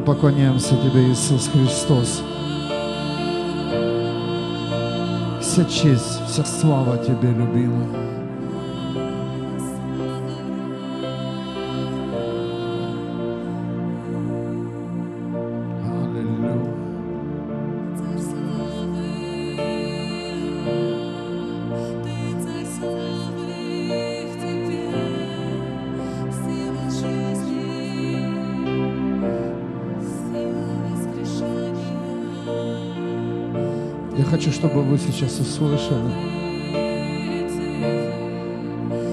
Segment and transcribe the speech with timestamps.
[0.00, 2.22] поклоняемся Тебе, Иисус Христос.
[5.40, 8.19] Вся честь, вся слава Тебе, любимый.
[34.60, 36.12] Чтобы вы сейчас услышали.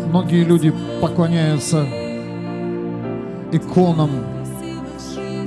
[0.09, 1.87] Многие люди поклоняются
[3.53, 4.09] иконам.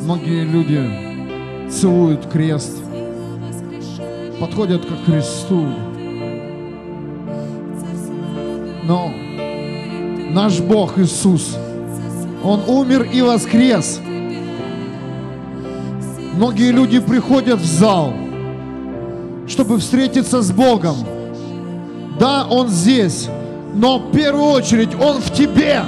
[0.02, 2.82] Многие люди целуют крест,
[4.40, 5.66] подходят к кресту.
[8.84, 9.12] Но
[10.30, 11.58] наш Бог Иисус,
[12.42, 14.00] Он умер и воскрес.
[16.36, 18.14] Многие люди приходят в зал,
[19.60, 20.96] чтобы встретиться с Богом.
[22.18, 23.28] Да, Он здесь,
[23.74, 25.82] но в первую очередь Он в тебе.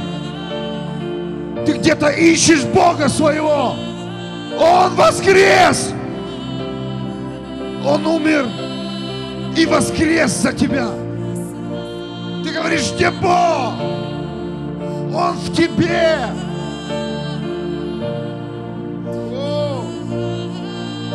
[1.65, 3.75] Ты где-то ищешь Бога своего.
[4.61, 5.91] Он воскрес.
[7.87, 8.47] Он умер
[9.57, 10.91] и воскрес за тебя.
[12.45, 13.73] Ты говоришь, где Бог?
[15.15, 16.19] Он в тебе.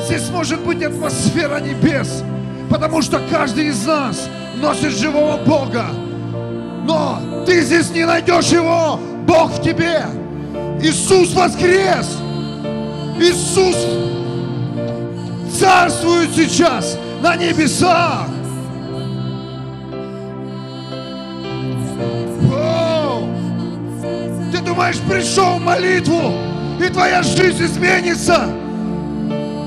[0.08, 2.24] Здесь может быть атмосфера небес,
[2.70, 4.28] потому что каждый из нас
[4.62, 5.86] носит живого Бога.
[6.86, 10.06] Но ты здесь не найдешь его, Бог в тебе.
[10.82, 12.18] Иисус воскрес.
[13.20, 13.76] Иисус
[15.60, 18.28] царствует сейчас на небесах.
[24.52, 26.32] Ты думаешь, пришел в молитву,
[26.80, 28.48] и твоя жизнь изменится,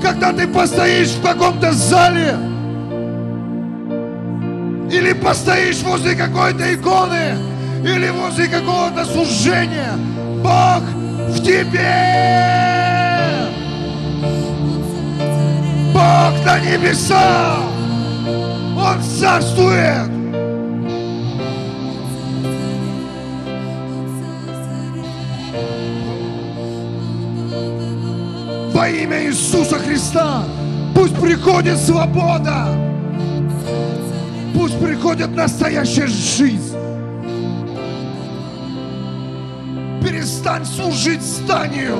[0.01, 2.35] когда ты постоишь в каком-то зале,
[4.91, 7.37] или постоишь возле какой-то иконы,
[7.83, 9.93] или возле какого-то служения.
[10.43, 10.83] Бог
[11.29, 11.79] в тебе!
[15.93, 17.59] Бог на небесах!
[18.77, 20.09] Он царствует!
[28.73, 30.43] Во имя Иисуса Христа
[30.93, 32.90] пусть приходит свобода!
[34.53, 36.75] Пусть приходит настоящая жизнь!
[40.03, 41.97] Перестань служить зданию!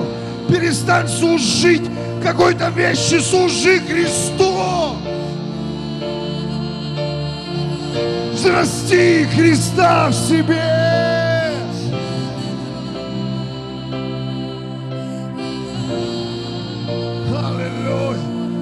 [0.48, 1.84] Перестань служить
[2.24, 4.96] какой-то вещи, служи Христу!
[8.34, 10.92] Взрасти Христа в себе!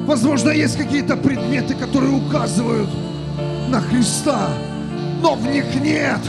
[0.10, 2.90] Возможно, есть какие-то предметы, которые указывают
[3.70, 4.50] на Христа,
[5.22, 6.20] но в них нет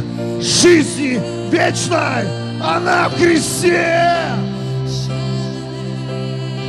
[0.40, 1.20] жизни
[1.50, 2.28] вечной.
[2.62, 4.10] Она в Христе.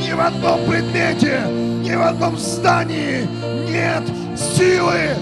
[0.00, 1.42] Ни в одном предмете,
[1.82, 3.26] ни в одном здании
[3.68, 4.02] нет
[4.36, 5.14] силы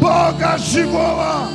[0.00, 1.48] Бога живого.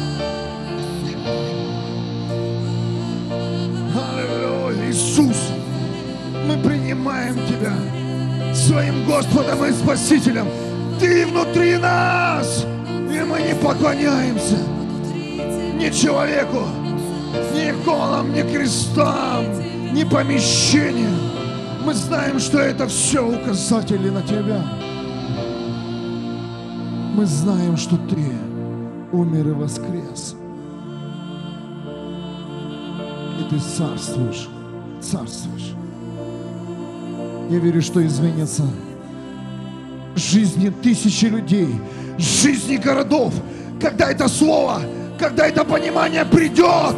[3.96, 5.38] Аллилуйя, Иисус,
[6.48, 7.74] мы принимаем Тебя
[8.54, 10.48] своим Господом и Спасителем.
[11.00, 12.66] Ты внутри нас,
[13.20, 14.58] и мы не поклоняемся
[15.76, 16.64] ни человеку,
[17.54, 19.46] ни иконам, ни крестам,
[19.94, 21.16] ни помещениям.
[21.86, 24.64] Мы знаем, что это все указатели на Тебя.
[27.16, 28.34] Мы знаем, что Ты
[29.12, 30.36] умер и воскрес.
[33.40, 34.50] И Ты царствуешь,
[35.02, 35.74] царствуешь.
[37.50, 38.64] Я верю, что изменится
[40.16, 41.74] жизни тысячи людей,
[42.20, 43.34] жизни городов,
[43.82, 44.82] когда это слово,
[45.18, 46.96] когда это понимание придет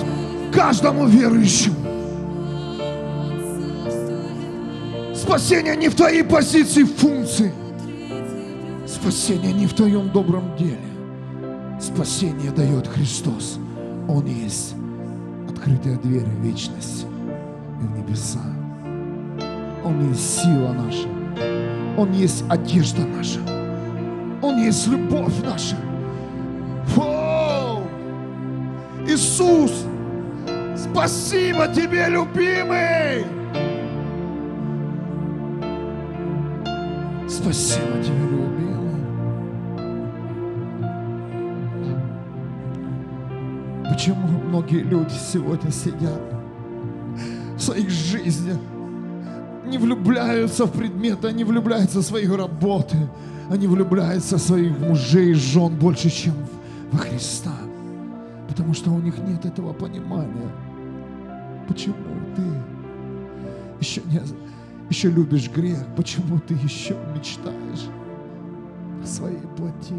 [0.53, 1.75] каждому верующему.
[5.15, 7.53] Спасение не в твоей позиции, функции.
[8.87, 10.77] Спасение не в твоем добром деле.
[11.79, 13.57] Спасение дает Христос.
[14.07, 14.73] Он есть
[15.49, 17.05] открытая дверь в вечность
[17.81, 18.41] и в небеса.
[19.83, 21.07] Он есть сила наша.
[21.97, 23.60] Он есть одежда наша.
[24.41, 25.75] Он есть любовь наша.
[26.95, 27.83] Воу!
[29.07, 29.85] Иисус,
[30.75, 33.25] спасибо тебе, любимый!
[37.27, 38.71] Спасибо тебе, любимый.
[43.91, 46.21] Почему многие люди сегодня сидят
[47.55, 48.57] в своих жизнях,
[49.65, 52.97] не влюбляются в предметы, они влюбляются в свои работы,
[53.51, 56.33] они влюбляются в своих мужей и жен больше, чем
[56.91, 57.53] во Христа.
[58.47, 60.49] Потому что у них нет этого понимания.
[61.67, 61.95] Почему
[62.35, 62.41] ты
[63.81, 64.21] еще, не,
[64.89, 65.85] еще любишь грех?
[65.97, 67.89] Почему ты еще мечтаешь
[69.03, 69.95] о своей плоти?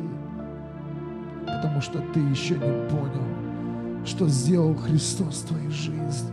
[1.45, 6.33] Потому что ты еще не понял, что сделал Христос в твоей жизни.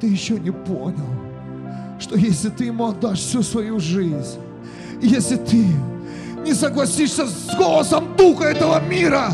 [0.00, 1.08] Ты еще не понял,
[1.98, 4.41] что если ты ему отдашь всю свою жизнь,
[5.02, 5.66] если ты
[6.44, 9.32] не согласишься с голосом Духа этого мира,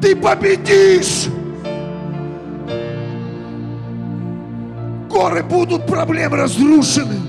[0.00, 1.28] ты победишь.
[5.08, 7.20] Горы будут проблем разрушены.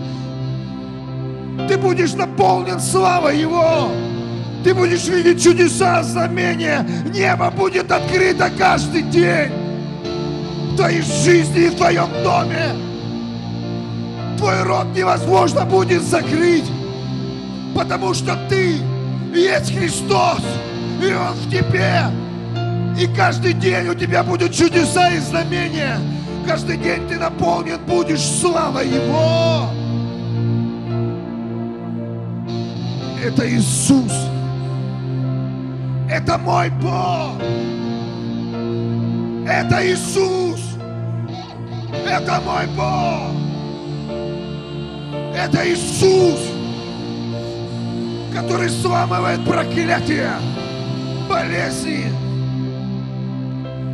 [1.68, 3.91] Ты будешь наполнен славой Его.
[4.63, 6.88] Ты будешь видеть чудеса, знамения.
[7.13, 9.51] Небо будет открыто каждый день.
[10.71, 12.69] В твоей жизни и в твоем доме.
[14.38, 16.65] Твой рот невозможно будет закрыть.
[17.75, 18.78] Потому что ты
[19.34, 20.42] есть Христос.
[21.02, 22.04] И Он в тебе.
[23.00, 25.98] И каждый день у тебя будут чудеса и знамения.
[26.48, 29.70] Каждый день ты наполнен будешь славой Его.
[33.24, 34.14] Это Иисус.
[36.10, 37.42] Это мой Бог.
[39.48, 40.62] Это Иисус.
[42.08, 43.44] Это мой Бог.
[45.36, 46.40] Это Иисус,
[48.33, 50.31] который сламывает проклятие,
[51.30, 52.06] болезни.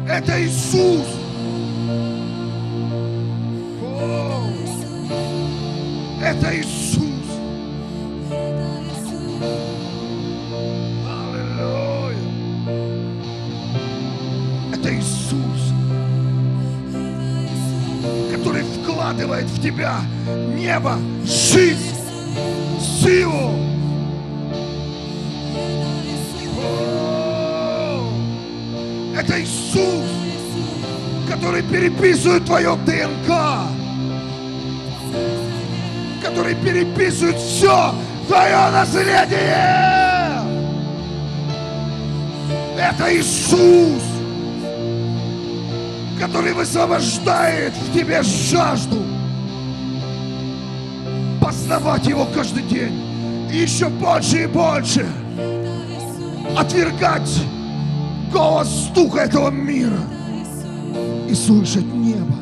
[0.09, 1.06] Это Иисус.
[6.24, 7.03] Это Иисус.
[11.06, 12.18] Аллилуйя.
[14.74, 15.74] Это Иисус,
[18.31, 19.97] который вкладывает в тебя
[20.56, 21.95] небо, жизнь,
[22.80, 23.69] силу.
[29.30, 30.10] Это Иисус,
[31.30, 33.31] который переписывает твое ДНК,
[36.24, 37.94] который переписывает все
[38.28, 40.42] твое наследие.
[42.76, 44.02] Это Иисус,
[46.20, 48.98] который высвобождает в тебе жажду
[51.40, 53.48] познавать Его каждый день.
[53.54, 55.06] И еще больше и больше
[56.58, 57.44] отвергать
[58.31, 60.00] голос духа этого мира
[61.28, 62.38] и слышать небо.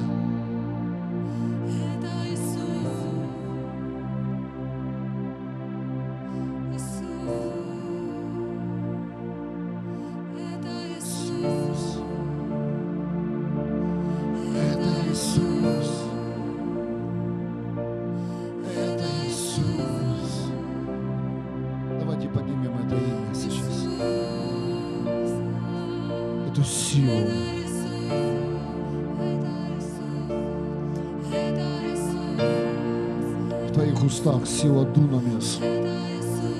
[34.48, 35.60] Сила Дунамес.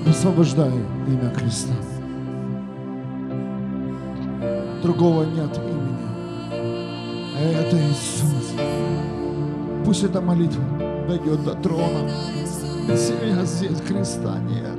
[0.04, 0.72] Высвобождай
[1.06, 1.74] имя Христа.
[4.82, 5.98] Другого нет имени.
[7.40, 8.52] Это Иисус.
[9.84, 10.62] Пусть эта молитва
[11.08, 12.10] дойдет до трона.
[12.96, 14.76] Семья здесь Христа нет.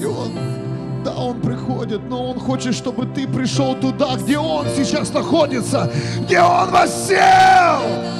[0.00, 0.30] И Он,
[1.04, 6.40] да, Он приходит, но Он хочет, чтобы ты пришел туда, где Он сейчас находится, где
[6.40, 8.15] Он воссел.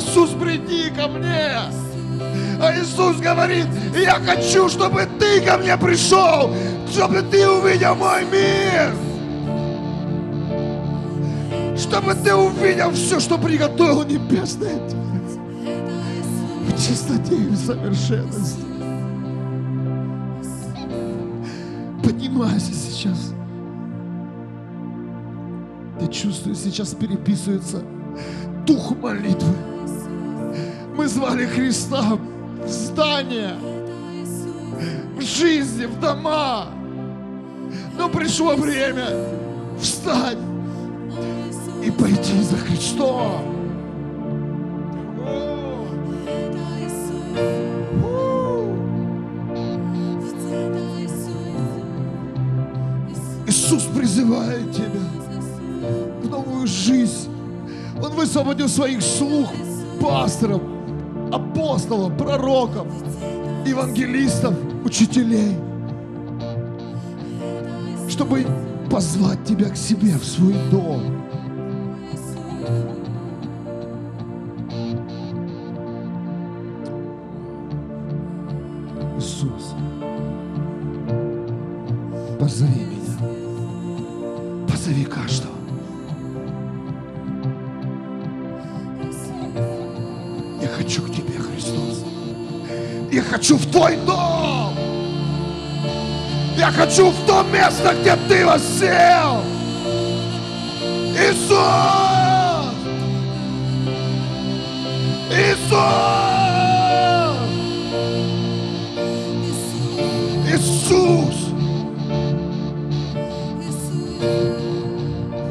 [0.00, 1.58] Иисус, приди ко мне.
[2.62, 6.50] А Иисус говорит, я хочу, чтобы ты ко мне пришел,
[6.90, 8.94] чтобы ты увидел мой мир.
[11.76, 14.96] Чтобы ты увидел все, что приготовил Небесный Отец.
[16.66, 18.64] В чистоте и в совершенности.
[22.02, 23.34] Поднимайся сейчас.
[26.00, 27.82] Я чувствую, сейчас переписывается
[28.66, 29.69] дух молитвы.
[31.10, 32.16] Звали Христа
[32.64, 33.56] в здание,
[35.16, 36.68] в жизни, в дома.
[37.98, 39.08] Но пришло время
[39.80, 40.38] встать
[41.84, 43.56] и пойти за Христом.
[53.48, 55.00] Иисус призывает тебя
[56.22, 57.28] в новую жизнь.
[58.00, 59.48] Он высвободил своих слуг,
[60.00, 60.62] пасторов,
[61.32, 62.86] апостолов, пророков,
[63.66, 65.56] евангелистов, учителей.
[68.10, 68.44] чтобы
[68.90, 71.00] позвать тебя к себе в свой дом.
[93.70, 94.74] Твой дом.
[96.56, 99.42] Я хочу в то место, где ты воссел.
[101.16, 101.60] Иисус!
[105.30, 105.80] Иисус!
[110.46, 111.36] Иисус!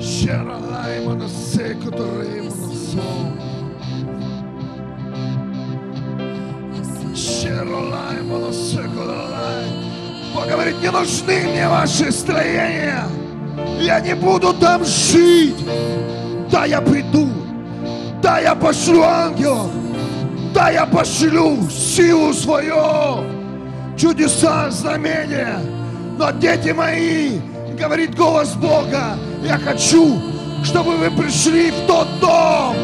[0.01, 2.38] Щера лаймана секу тореймана
[10.33, 13.03] Бог говорит, не нужны мне ваши строения.
[13.79, 15.55] Я не буду там жить.
[16.51, 17.27] Да, я приду.
[18.21, 19.71] Да, я пошлю ангелов.
[20.53, 23.24] Да, я пошлю силу свою.
[23.98, 25.59] Чудеса, знамения.
[26.17, 27.39] Но дети мои,
[27.79, 30.19] говорит голос Бога, я хочу,
[30.63, 32.75] чтобы вы пришли в тот дом,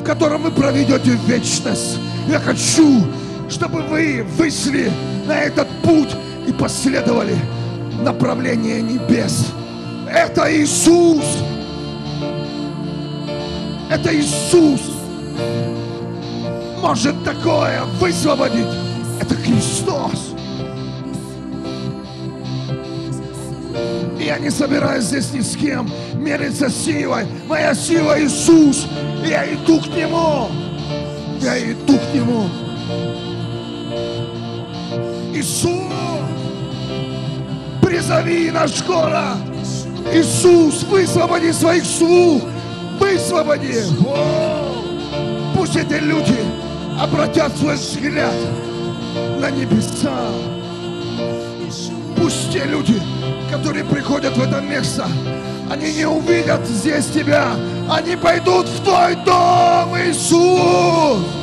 [0.00, 1.98] в котором вы проведете вечность.
[2.28, 3.04] Я хочу,
[3.50, 4.90] чтобы вы вышли
[5.26, 6.14] на этот путь
[6.46, 7.36] и последовали
[8.02, 9.48] направление небес.
[10.08, 11.24] Это Иисус.
[13.90, 14.80] Это Иисус
[16.80, 18.66] может такое высвободить.
[19.20, 20.34] Это Христос.
[24.18, 27.26] И я не собираюсь здесь ни с кем мериться силой.
[27.48, 28.86] Моя сила Иисус.
[29.24, 30.48] Я иду к Нему.
[31.40, 32.69] Я иду к Нему.
[35.34, 35.70] Иисус,
[37.82, 39.38] призови наш город.
[40.12, 42.42] Иисус, высвободи своих слуг.
[42.98, 43.74] Высвободи.
[44.04, 44.60] О,
[45.56, 46.36] Пусть эти люди
[47.00, 48.34] обратят свой взгляд
[49.40, 50.10] на небеса.
[52.16, 53.00] Пусть те люди,
[53.50, 55.06] которые приходят в это место,
[55.70, 57.46] они не увидят здесь тебя,
[57.88, 61.39] они пойдут в твой дом, Иисус.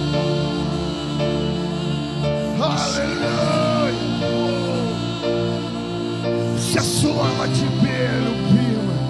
[7.18, 9.02] Слава тебе, любимый.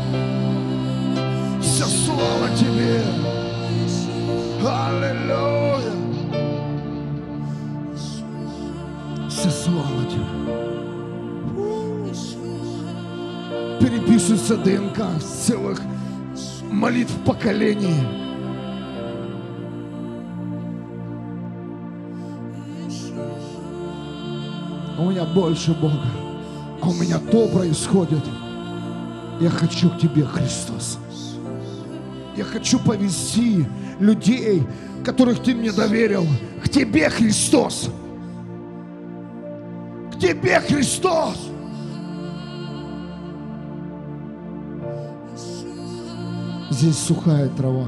[1.61, 3.03] Вся слава тебе.
[4.65, 5.93] Аллилуйя.
[9.29, 10.25] Вся слава тебе.
[13.79, 15.81] Переписывается ДНК целых
[16.71, 18.03] молитв поколений.
[24.97, 26.09] У меня больше Бога,
[26.87, 28.23] у меня то происходит.
[29.39, 30.97] Я хочу к Тебе, Христос.
[32.35, 33.65] Я хочу повести
[33.99, 34.63] людей,
[35.03, 36.25] которых Ты мне доверил,
[36.63, 37.89] к Тебе, Христос.
[40.13, 41.49] К Тебе, Христос.
[46.69, 47.87] Здесь сухая трава.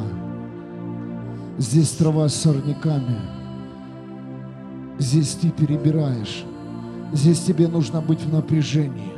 [1.57, 3.19] Здесь трава с сорняками.
[4.97, 6.43] Здесь ты перебираешь.
[7.11, 9.11] Здесь тебе нужно быть в напряжении.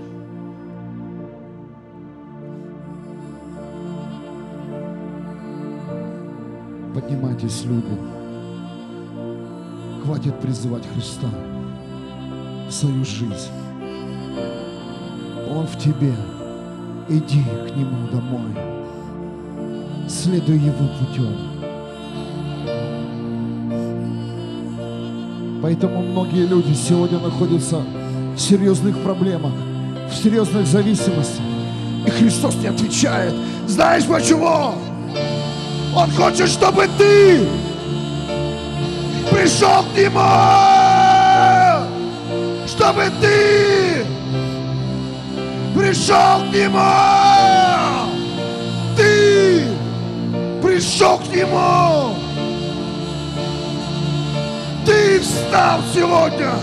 [6.93, 7.97] Поднимайтесь, люди.
[10.03, 11.29] Хватит призывать Христа
[12.67, 13.51] в свою жизнь.
[15.49, 16.13] Он в тебе.
[17.09, 18.51] Иди к Нему домой.
[20.07, 21.50] Следуй Его путем.
[25.61, 27.81] Поэтому многие люди сегодня находятся
[28.35, 29.53] в серьезных проблемах,
[30.09, 31.43] в серьезных зависимостях.
[32.07, 33.33] И Христос не отвечает.
[33.67, 34.73] Знаешь почему?
[35.95, 37.45] Он хочет, чтобы ты
[39.29, 40.19] пришел к Нему,
[42.67, 44.03] чтобы ты
[45.75, 46.79] пришел к Нему.
[48.97, 49.65] Ты
[50.63, 52.20] пришел к Нему.
[54.85, 56.53] Ты встал сегодня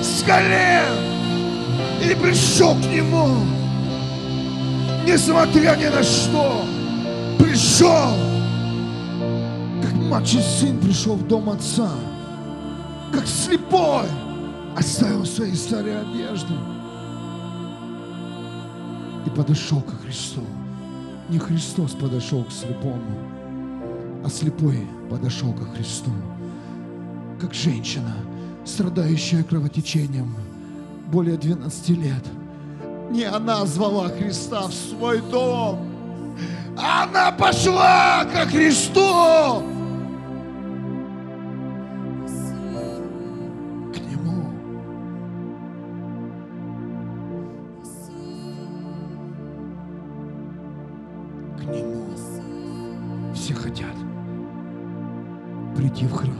[0.00, 0.92] с колен
[2.00, 3.38] и пришел к Нему,
[5.04, 6.64] несмотря ни на что,
[7.36, 8.14] пришел,
[9.82, 11.90] как младший сын пришел в дом отца,
[13.12, 14.06] как слепой
[14.76, 16.54] оставил свои старые одежды
[19.26, 20.42] и подошел ко Христу.
[21.28, 23.18] Не Христос подошел к слепому,
[24.24, 26.12] а слепой подошел ко Христу
[27.40, 28.14] как женщина,
[28.64, 30.34] страдающая кровотечением
[31.10, 32.24] более 12 лет.
[33.10, 35.86] Не она звала Христа в свой дом.
[36.76, 39.00] Она пошла ко Христу.
[43.92, 44.50] К Нему.
[51.58, 52.06] К Нему.
[53.34, 53.94] Все хотят
[55.76, 56.36] прийти в храм.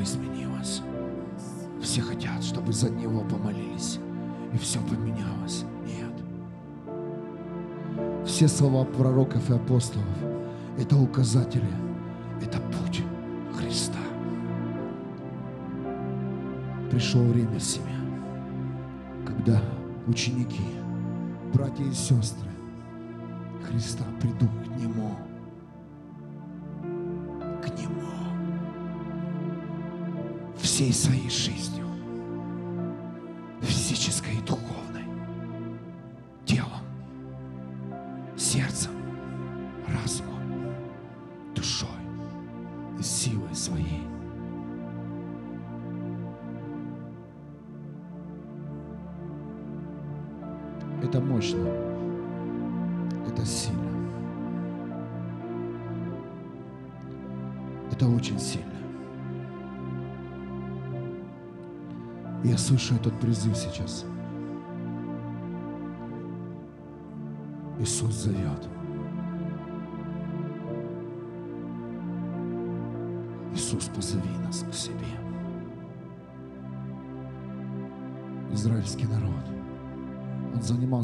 [0.00, 0.82] Чтобы изменилось.
[1.82, 3.98] Все хотят, чтобы за Него помолились.
[4.54, 5.64] И все поменялось.
[5.84, 6.14] Нет.
[8.26, 10.06] Все слова пророков и апостолов–
[10.78, 11.68] это указатели,
[12.42, 13.02] это путь
[13.54, 13.98] Христа.
[16.90, 18.00] Пришло время, семья,
[19.26, 19.60] когда
[20.06, 20.64] ученики,
[21.52, 22.48] братья и сестры
[23.68, 25.16] Христа придут к Нему.
[30.80, 31.79] Всей своей жизнью.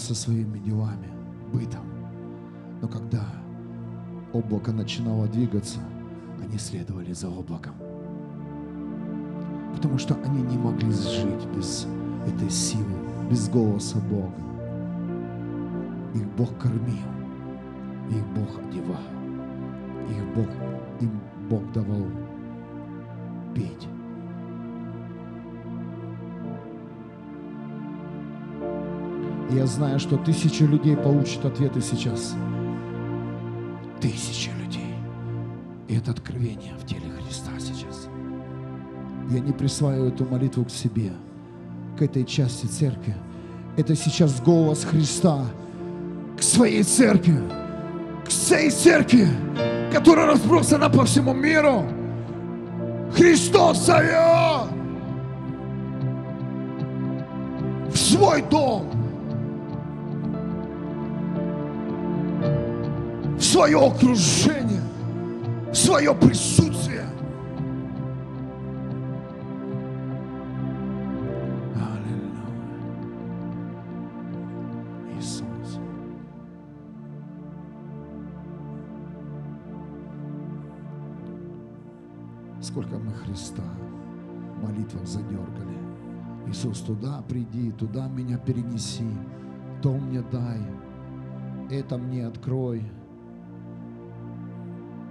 [0.07, 1.09] Занимался своими делами,
[1.53, 1.85] бытом.
[2.81, 3.25] Но когда
[4.33, 5.81] облако начинало двигаться,
[6.41, 7.75] они следовали за облаком.
[9.75, 11.89] Потому что они не могли жить без
[12.25, 12.85] этой силы,
[13.29, 14.33] без голоса Бога.
[16.15, 17.09] Их Бог кормил,
[18.09, 19.03] их Бог одевал,
[20.09, 20.49] их Бог,
[21.01, 22.07] им Бог давал
[23.57, 23.89] петь.
[29.51, 32.35] Я знаю, что тысячи людей получат ответы сейчас.
[34.01, 34.95] Тысячи людей.
[35.89, 38.09] И это откровение в теле Христа сейчас.
[39.31, 41.13] Я не присваиваю эту молитву к себе,
[41.99, 43.15] к этой части церкви.
[43.77, 45.45] Это сейчас голос Христа
[46.37, 47.41] к своей церкви,
[48.25, 49.29] к всей церкви,
[49.93, 51.85] которая разбросана по всему миру.
[53.15, 54.71] Христос зовет
[57.93, 58.96] в свой дом,
[63.57, 64.83] свое окружение,
[65.73, 67.07] свое присутствие.
[75.19, 75.81] Иисус.
[82.61, 83.63] Сколько мы Христа
[84.61, 85.79] в задергали.
[86.49, 89.09] Иисус, туда приди, туда меня перенеси,
[89.83, 90.61] то мне дай,
[91.71, 92.83] это мне открой.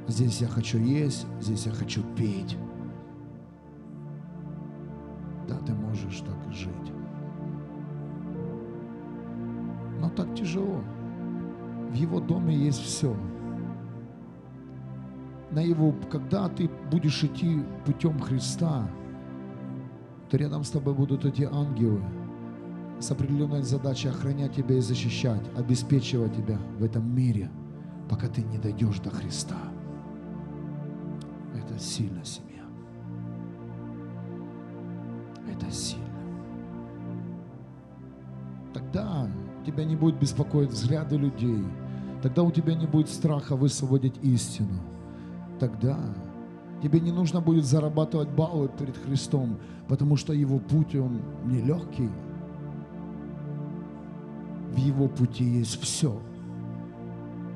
[0.08, 2.58] Здесь я хочу есть, здесь я хочу петь.
[5.48, 6.92] Да, ты можешь так жить.
[10.00, 10.82] Но так тяжело.
[11.90, 13.16] В его доме есть все.
[15.52, 18.88] На его, когда ты будешь идти путем Христа,
[20.30, 22.02] то рядом с тобой будут эти ангелы
[23.00, 27.50] с определенной задачей охранять тебя и защищать, обеспечивать тебя в этом мире,
[28.10, 29.58] пока ты не дойдешь до Христа.
[31.76, 32.64] Это сильно, семья.
[35.52, 36.06] Это сильно.
[38.74, 39.28] Тогда
[39.66, 41.66] тебя не будет беспокоить взгляды людей.
[42.22, 44.80] Тогда у тебя не будет страха высвободить истину.
[45.60, 46.00] Тогда
[46.82, 49.58] тебе не нужно будет зарабатывать баллы перед Христом,
[49.90, 52.10] потому что его путь, он нелегкий.
[54.72, 56.18] В его пути есть все,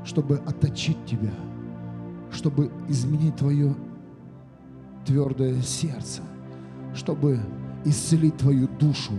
[0.03, 1.33] чтобы отточить тебя,
[2.31, 3.73] чтобы изменить твое
[5.09, 6.21] твердое сердце,
[6.93, 7.39] чтобы
[7.83, 9.13] исцелить твою душу.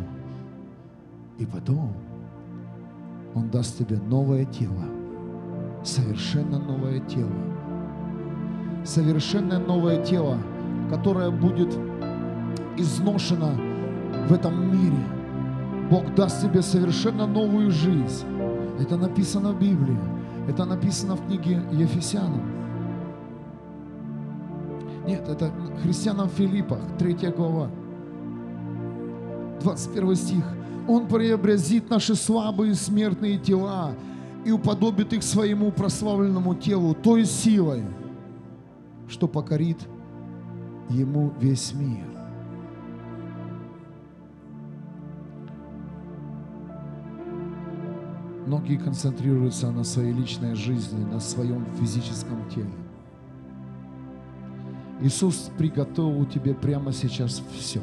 [1.37, 1.93] И потом
[3.35, 4.85] Он даст тебе новое тело,
[5.83, 7.33] совершенно новое тело,
[8.85, 10.39] совершенно новое тело,
[10.91, 11.77] которое будет
[12.77, 13.51] изношено
[14.29, 15.05] в этом мире.
[15.91, 18.27] Бог даст тебе совершенно новую жизнь.
[18.79, 19.99] Это написано в Библии.
[20.47, 22.60] Это написано в книге Ефесянам.
[25.07, 25.51] Нет, это
[25.83, 27.71] христианам в Филиппах, 3 глава,
[29.61, 30.45] 21 стих.
[30.89, 33.95] Он преобразит наши слабые смертные тела
[34.45, 37.83] и уподобит их своему прославленному телу той силой,
[39.09, 39.79] что покорит
[40.89, 42.05] ему весь мир.
[48.47, 52.90] Многие концентрируются на своей личной жизни, на своем физическом теле.
[55.03, 57.81] Иисус приготовил тебе прямо сейчас все.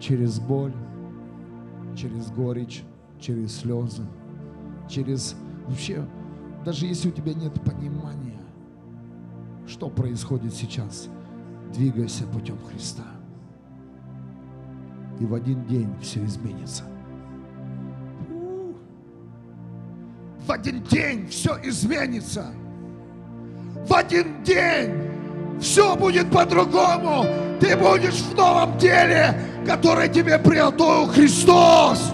[0.00, 0.74] Через боль,
[1.94, 2.82] через горечь,
[3.20, 4.02] через слезы,
[4.88, 5.36] через
[5.68, 6.04] вообще,
[6.64, 8.40] даже если у тебя нет понимания,
[9.66, 11.08] что происходит сейчас,
[11.72, 13.04] двигайся путем Христа.
[15.20, 16.82] И в один день все изменится.
[20.46, 22.52] В один день все изменится.
[23.86, 27.26] В один день все будет по-другому.
[27.60, 29.34] Ты будешь в новом теле,
[29.66, 32.12] которое тебе приготовил Христос.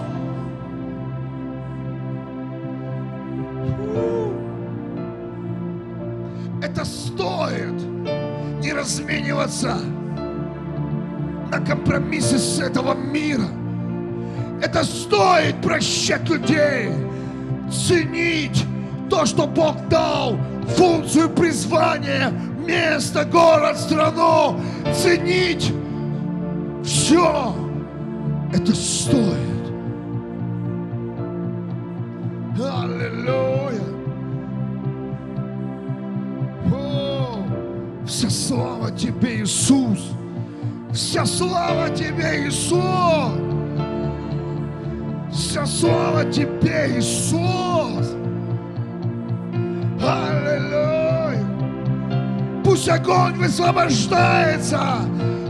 [6.61, 7.81] Это стоит
[8.61, 9.77] не размениваться
[11.49, 13.47] на компромиссы с этого мира.
[14.61, 16.89] Это стоит прощать людей,
[17.71, 18.65] ценить
[19.09, 20.37] то, что Бог дал,
[20.75, 22.31] функцию призвания,
[22.65, 24.59] место, город, страну,
[24.93, 25.73] ценить
[26.83, 27.53] все.
[28.53, 29.47] Это стоит.
[32.55, 33.81] Аллилуйя.
[36.73, 37.43] О,
[38.05, 40.11] вся слава Тебе, Иисус.
[40.93, 42.81] Вся слава Тебе, Иисус.
[45.31, 48.16] Вся слава Тебе, Иисус.
[50.07, 51.45] Аллилуйя.
[52.63, 54.79] Пусть огонь высвобождается.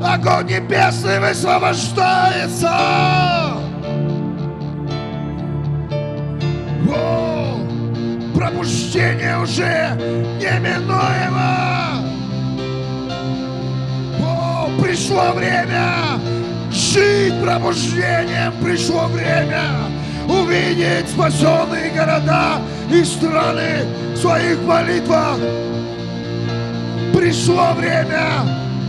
[0.04, 2.72] Огонь небесный высвобождается.
[6.90, 7.60] О,
[8.36, 9.92] пробуждение уже
[10.40, 12.02] неминуемо.
[14.20, 16.20] О, пришло время
[16.72, 19.62] жить пробуждением, пришло время
[20.28, 22.60] увидеть спасенные города
[22.92, 23.86] и страны
[24.18, 25.38] своих молитвах.
[27.14, 28.30] Пришло время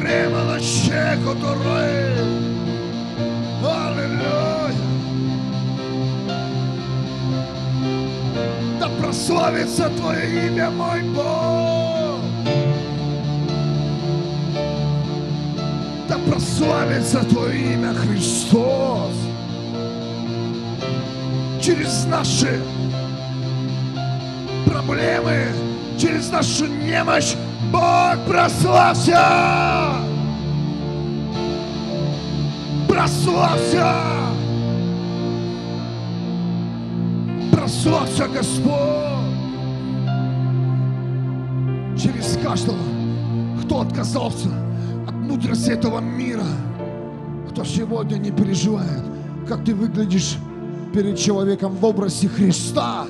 [0.00, 1.34] Ремала щеку
[3.62, 4.74] Аллилуйя!
[8.80, 12.03] Да прославится Твое имя, мой Бог!
[16.26, 19.12] Прославится Твое имя, Христос!
[21.60, 22.60] Через наши
[24.66, 25.46] проблемы,
[25.98, 27.34] через нашу немощь
[27.72, 29.94] Бог прославься!
[32.88, 33.94] Прославься!
[37.50, 38.74] Прославься, Господь!
[42.00, 42.76] Через каждого,
[43.62, 44.50] кто отказался
[45.24, 46.44] от мудрости этого мира,
[47.50, 49.02] кто сегодня не переживает,
[49.48, 50.36] как ты выглядишь
[50.92, 53.06] перед человеком в образе Христа.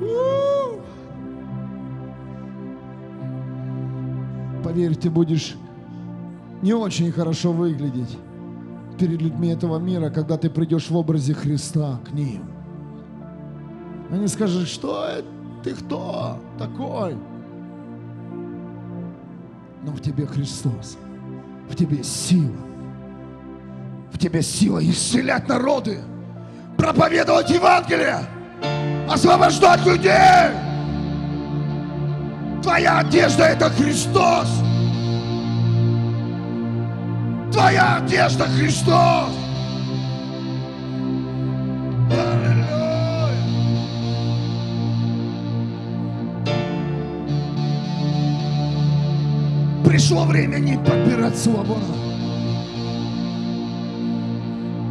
[0.00, 0.76] У!
[4.62, 5.56] Поверь, ты будешь
[6.62, 8.18] не очень хорошо выглядеть
[8.98, 12.44] перед людьми этого мира, когда ты придешь в образе Христа к ним.
[14.10, 15.26] Они скажут, что это?
[15.62, 17.16] ты кто такой?
[19.82, 20.96] Но в тебе Христос,
[21.68, 22.56] в тебе сила,
[24.12, 25.98] в тебе сила исцелять народы,
[26.76, 28.20] проповедовать Евангелие,
[29.08, 30.52] освобождать людей.
[32.62, 34.48] Твоя одежда это Христос.
[37.52, 39.41] Твоя одежда Христос.
[50.02, 51.78] Пришло время не подбирать слова.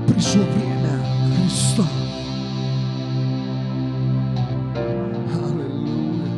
[0.08, 1.04] Пришло время
[1.36, 1.84] Христа.
[5.36, 6.30] Аллилуйя.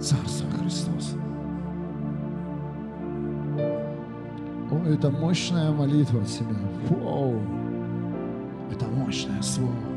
[0.00, 1.14] Царство Христос.
[4.72, 6.56] О, это мощная молитва от себя.
[6.90, 7.40] Вау.
[8.72, 9.91] Это мощное слово.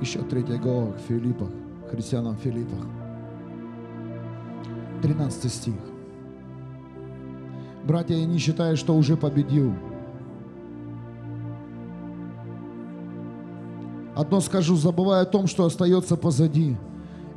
[0.00, 1.50] Еще третья глава к Филиппах,
[1.90, 2.86] христианам Филиппах.
[5.02, 5.74] 13 стих.
[7.84, 9.74] Братья, я не считаю, что уже победил.
[14.16, 16.78] Одно скажу, забывая о том, что остается позади,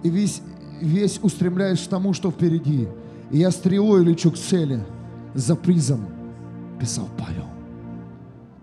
[0.01, 0.41] и весь,
[0.81, 2.87] весь устремляюсь к тому, что впереди.
[3.29, 4.85] И я стрелой лечу к цели
[5.33, 6.05] за призом,
[6.79, 7.47] писал Павел.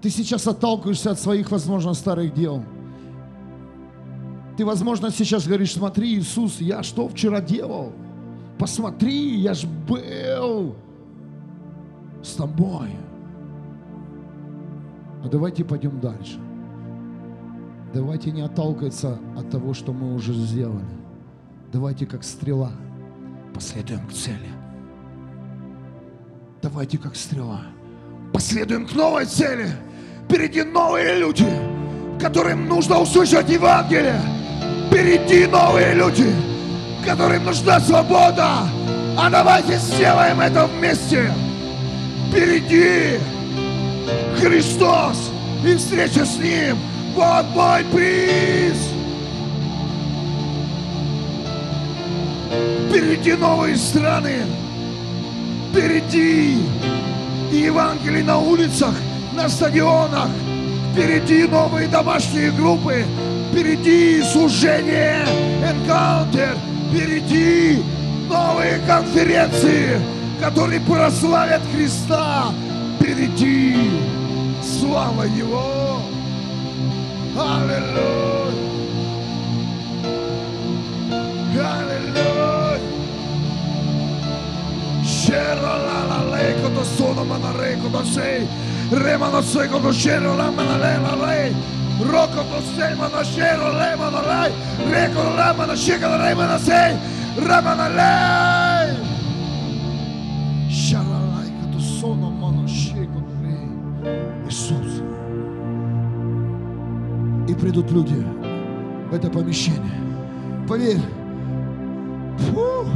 [0.01, 2.63] Ты сейчас отталкиваешься от своих, возможно, старых дел.
[4.57, 7.93] Ты, возможно, сейчас говоришь, смотри, Иисус, я что вчера делал?
[8.59, 10.77] Посмотри, я ж был
[12.23, 12.91] с тобой.
[15.25, 16.39] А давайте пойдем дальше.
[17.93, 20.85] Давайте не отталкиваться от того, что мы уже сделали.
[21.73, 22.73] Давайте как стрела
[23.55, 24.51] последуем к цели.
[26.63, 27.63] Давайте как стрела
[28.33, 29.71] последуем к новой цели.
[30.25, 31.47] Впереди новые люди,
[32.21, 34.21] которым нужно услышать Евангелие.
[34.90, 36.35] Впереди новые люди,
[37.07, 38.68] которым нужна свобода.
[39.16, 41.33] А давайте сделаем это вместе.
[42.29, 43.20] Впереди
[44.37, 45.31] Христос
[45.64, 46.76] и встреча с Ним.
[47.14, 48.90] Вот мой приз.
[52.88, 54.42] Впереди новые страны.
[55.70, 56.59] Впереди
[57.53, 58.94] Евангелие на улицах,
[59.35, 60.31] на стадионах.
[60.92, 63.05] Впереди новые домашние группы.
[63.51, 65.25] Впереди служение,
[65.63, 66.57] энкаунтер.
[66.89, 67.83] Впереди
[68.29, 70.01] новые конференции,
[70.41, 72.53] которые прославят Христа.
[72.97, 73.77] Впереди
[74.63, 76.01] слава Его.
[77.37, 78.31] Аллилуйя.
[81.53, 82.41] Аллилуйя.
[85.31, 88.47] Shera la la le koto sono manare koto sei.
[88.91, 91.55] Remano sei koto shero la manale la lei.
[92.01, 94.53] Roko to sei mano shero le mano lei.
[94.91, 96.97] Reko la mano sheka la re mano sei.
[97.37, 98.97] Ramana lei.
[100.69, 103.69] Shara la koto sono mano sheko lei.
[104.49, 105.03] Иисус.
[107.49, 108.25] И придут люди
[109.11, 110.01] в это помещение.
[110.69, 111.01] Поверь,
[112.39, 112.87] фу,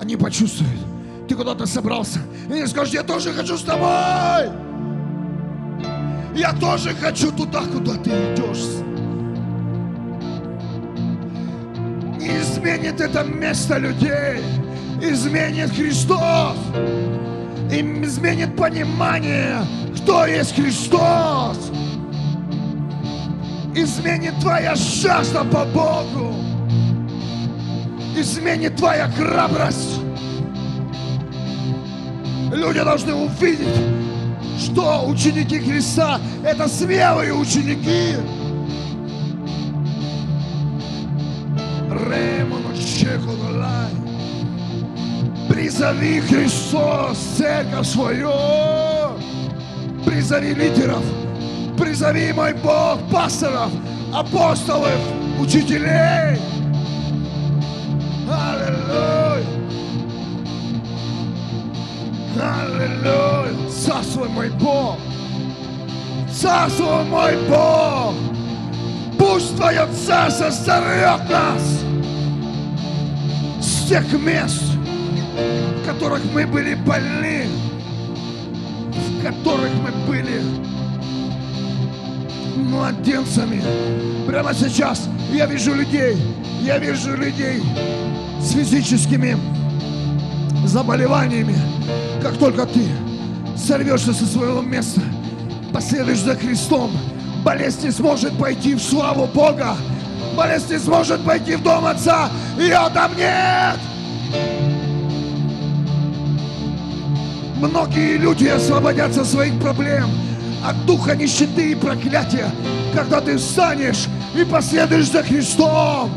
[0.00, 0.80] они почувствуют,
[1.28, 2.18] ты куда-то собрался.
[2.48, 4.50] И они скажут, я тоже хочу с тобой.
[6.34, 8.82] Я тоже хочу туда, куда ты идешь.
[12.18, 14.42] Не изменит это место людей.
[15.00, 16.56] Изменит Христос.
[17.70, 19.58] И изменит понимание,
[19.96, 21.70] кто есть Христос.
[23.74, 26.34] Изменит твоя жажда по Богу.
[28.16, 30.00] Изменит твоя храбрость.
[32.52, 33.76] Люди должны увидеть,
[34.58, 38.16] что ученики Христа– это смелые ученики.
[45.48, 48.30] Призови Христос, церковь свою.
[50.04, 51.02] Призови лидеров.
[51.76, 53.70] Призови, мой Бог, пасторов,
[54.12, 54.98] апостолов,
[55.40, 56.38] учителей.
[58.30, 59.23] Аллилуйя.
[62.40, 63.70] Аллилуйя!
[63.70, 64.98] Царствуй мой Бог!
[66.32, 68.14] Царствуй мой Бог!
[69.18, 71.62] Пусть Твое Царство сорвет нас
[73.60, 74.62] с тех мест,
[75.36, 77.46] в которых мы были больны,
[78.90, 80.40] в которых мы были
[82.56, 83.62] младенцами.
[84.26, 86.16] Прямо сейчас я вижу людей,
[86.62, 87.62] я вижу людей
[88.40, 89.36] с физическими
[90.66, 91.56] заболеваниями,
[92.22, 92.86] как только ты
[93.56, 95.00] сорвешься со своего места,
[95.72, 96.90] последуешь за Христом,
[97.44, 99.76] болезнь не сможет пойти в славу Бога,
[100.36, 103.78] болезнь не сможет пойти в дом Отца, ее там нет!
[107.56, 110.10] Многие люди освободятся от своих проблем,
[110.66, 112.50] от духа нищеты и проклятия,
[112.94, 116.10] когда ты встанешь и последуешь за Христом,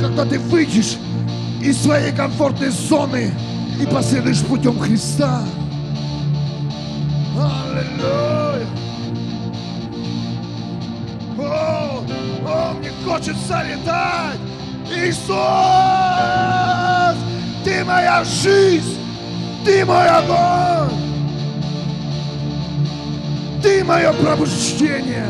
[0.00, 0.96] когда ты выйдешь
[1.62, 3.32] из своей комфортной зоны
[3.80, 5.42] и последуешь путем Христа.
[7.36, 8.66] Аллилуйя!
[11.38, 12.04] О,
[12.46, 14.38] о, мне хочется летать!
[14.94, 15.28] Иисус!
[17.64, 18.98] Ты моя жизнь!
[19.64, 20.98] Ты мой огонь!
[23.62, 25.28] Ты мое пробуждение!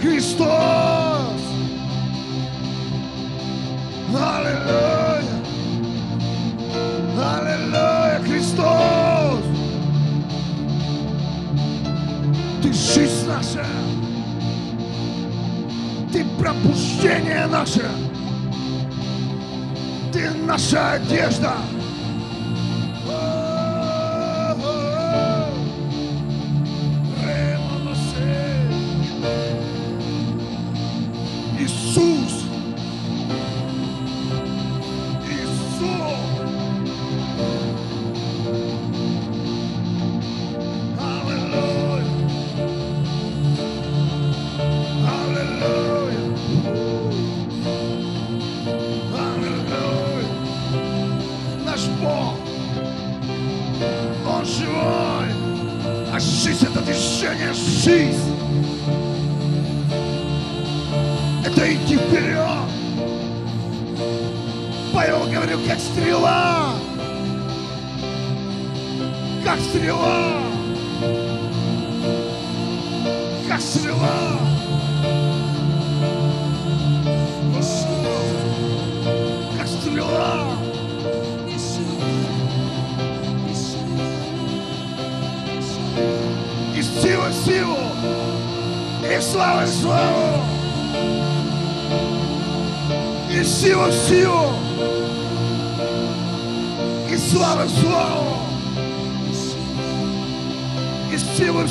[0.00, 1.31] Христос!
[4.14, 5.22] Аллилуйя!
[7.18, 9.44] Аллилуйя, Христос!
[12.62, 13.66] Ты жизнь наша!
[17.02, 17.88] рождение наше.
[20.12, 21.54] Ты наша одежда.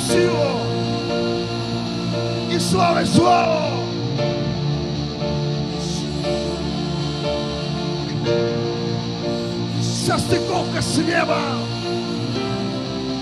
[0.08, 0.60] Силу.
[2.50, 3.82] И слава в славу.
[9.80, 11.38] Состыковка с неба.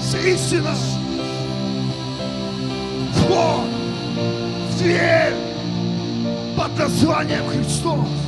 [0.01, 0.77] С истиной.
[3.14, 3.69] Вход
[4.71, 5.35] в дверь
[6.57, 8.20] под названием Христос.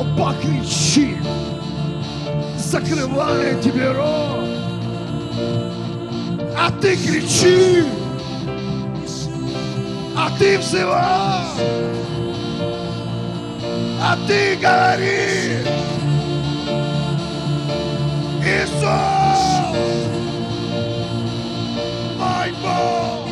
[0.00, 1.18] Толпа кричит,
[2.56, 4.48] закрывая тебе рот.
[6.56, 7.84] А ты кричи,
[10.16, 11.44] а ты взывай,
[14.00, 15.66] а ты говори.
[18.42, 19.42] Иисус,
[22.18, 23.28] мой Бог,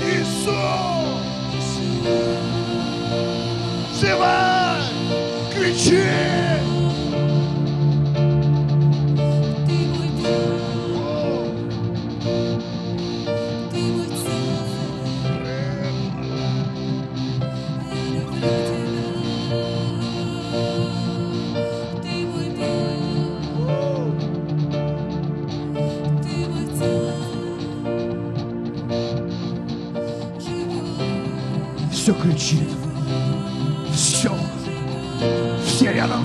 [0.00, 0.56] Иисус,
[5.86, 6.45] кричи.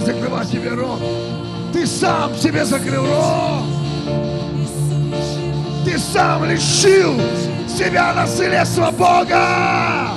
[0.01, 0.99] Все рядом закрывают тебе рот.
[1.73, 3.63] Ты сам себе закрыл рот.
[5.85, 7.19] Ты сам лишил
[7.67, 10.09] себя наследства Бога.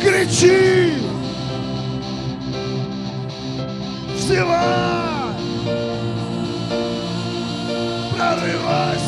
[0.00, 0.94] Кричи.
[4.14, 5.32] Взывай.
[8.14, 9.05] Прорывайся.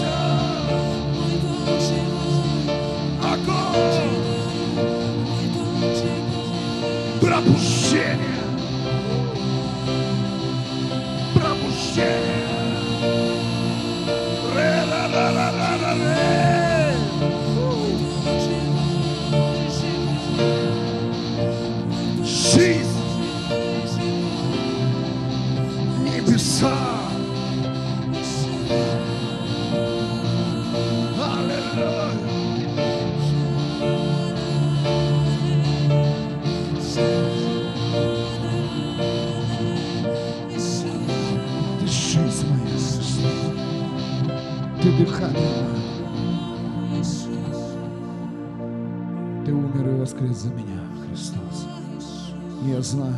[52.79, 53.15] Я знаю,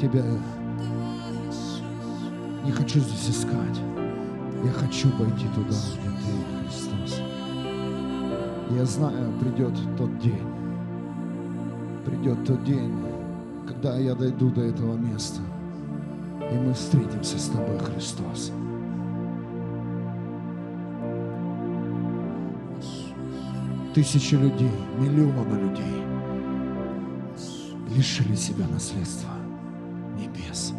[0.00, 0.22] Тебя
[2.64, 3.78] не хочу здесь искать.
[4.64, 7.20] Я хочу пойти туда, где Ты, Христос.
[8.70, 10.40] Я знаю, придет тот день.
[12.06, 12.94] Придет тот день,
[13.68, 15.42] когда я дойду до этого места.
[16.50, 18.52] И мы встретимся с Тобой, Христос.
[23.92, 26.09] Тысячи людей, миллионы людей
[27.90, 29.30] лишили себя наследства
[30.16, 30.72] небес.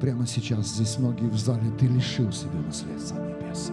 [0.00, 3.70] Прямо сейчас здесь многие в зале, ты лишил себя наследства небес.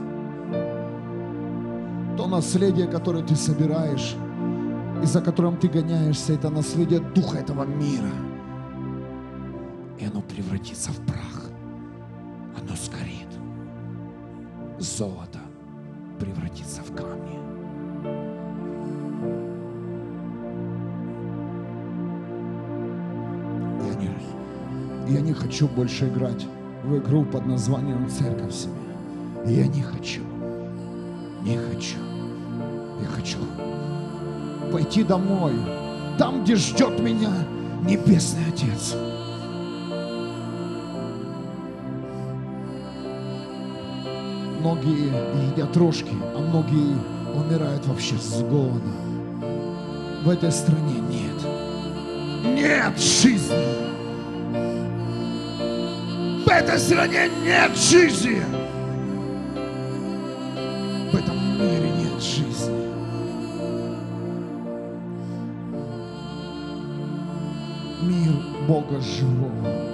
[2.17, 4.15] То наследие, которое ты собираешь,
[5.01, 8.11] и за которым ты гоняешься, это наследие духа этого мира.
[9.97, 11.49] И оно превратится в прах.
[12.59, 13.27] Оно сгорит.
[14.79, 15.39] Золото
[16.19, 17.38] превратится в камни.
[25.09, 26.45] Я не хочу больше играть
[26.83, 28.73] в игру под названием «Церковь себе».
[29.45, 30.21] Я не хочу.
[31.43, 31.97] Не хочу.
[33.01, 33.37] Я хочу
[34.71, 35.53] пойти домой,
[36.17, 37.31] там, где ждет меня
[37.83, 38.95] Небесный Отец.
[44.59, 46.95] Многие едят рожки, а многие
[47.35, 48.91] умирают вообще с голода.
[50.23, 51.41] В этой стране нет.
[52.43, 53.88] Нет жизни.
[56.49, 58.41] В этой стране нет жизни.
[61.11, 62.87] В этом мире нет жизни.
[68.01, 68.33] Мир
[68.67, 69.88] Бога живого.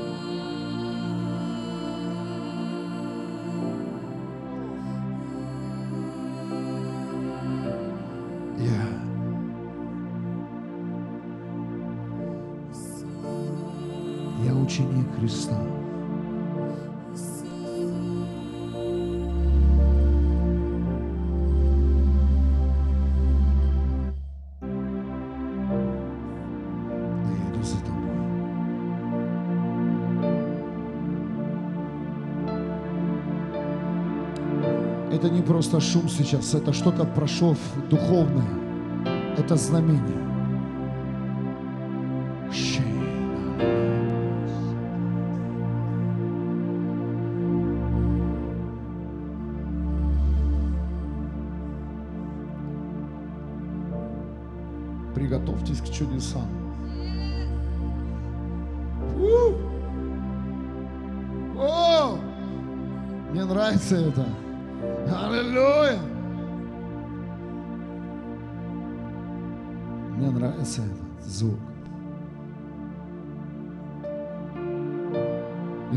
[35.45, 37.55] Просто шум сейчас, это что-то прошел
[37.89, 38.47] духовное.
[39.37, 40.24] Это знамение.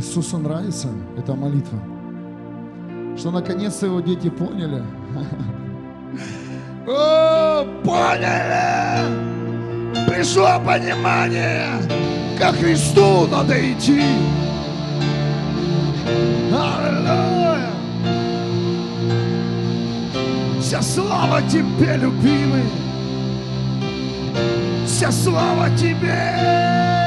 [0.09, 0.89] Иисусу нравится
[1.19, 1.79] эта молитва.
[3.19, 4.83] Что наконец-то его дети поняли.
[6.89, 9.05] О, поняли!
[10.09, 11.67] Пришло понимание,
[12.39, 14.03] ко Христу надо идти.
[16.55, 17.69] Аллилуйя!
[20.63, 22.65] Вся слава Тебе, любимый!
[24.87, 26.98] Вся слава Тебе!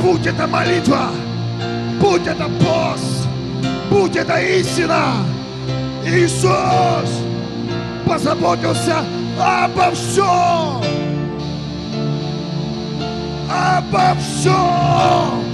[0.00, 1.10] Будь это молитва,
[2.00, 3.28] будь это пост,
[3.90, 5.24] будь это истина,
[6.04, 7.22] Иисус
[8.06, 9.04] позаботился
[9.40, 10.82] обо всем,
[13.50, 15.44] обо всем.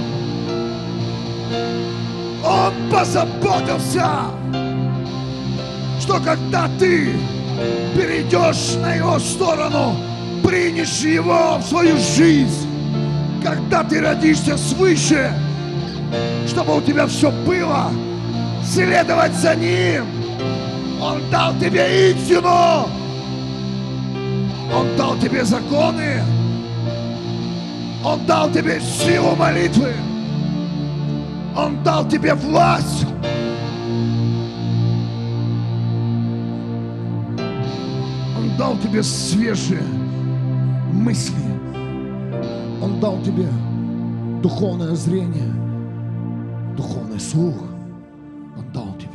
[2.43, 4.07] Он позаботился,
[5.99, 7.13] что когда ты
[7.95, 9.95] перейдешь на его сторону,
[10.43, 12.64] принешь его в свою жизнь,
[13.45, 15.31] когда ты родишься свыше,
[16.47, 17.91] чтобы у тебя все было,
[18.63, 20.03] следовать за ним.
[20.99, 22.87] Он дал тебе истину,
[24.73, 26.23] он дал тебе законы,
[28.03, 29.93] он дал тебе силу молитвы.
[31.55, 33.05] Он дал тебе власть.
[38.37, 39.83] Он дал тебе свежие
[40.91, 41.44] мысли.
[43.01, 43.47] Дал тебе
[44.41, 45.53] духовное зрение,
[46.77, 47.55] духовный слух.
[48.57, 49.11] Он дал тебе